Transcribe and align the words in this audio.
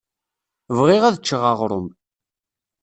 Bɣiɣ 0.77 1.03
ad 1.05 1.17
ččeɣ 1.21 1.43
aɣṛum. 1.51 1.87